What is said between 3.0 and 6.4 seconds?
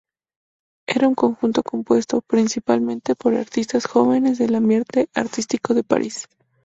por artistas jóvenes del ambiente artístico de París.